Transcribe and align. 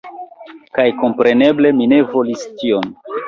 Kaj 0.77 0.85
kompreneble, 1.01 1.73
mi 1.81 1.89
ne 1.93 2.01
volis 2.15 2.47
tion. 2.63 2.89